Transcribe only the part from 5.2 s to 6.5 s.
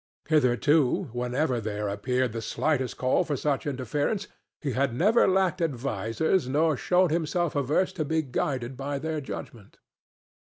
lacked advisers